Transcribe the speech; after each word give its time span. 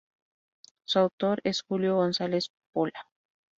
Su 0.83 0.97
autor 0.97 1.41
es 1.43 1.61
Julio 1.61 1.97
González 1.97 2.49
Pola. 2.73 3.07